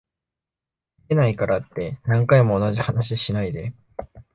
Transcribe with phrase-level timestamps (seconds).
[1.05, 3.75] ウケないからって何回も同じ話しないで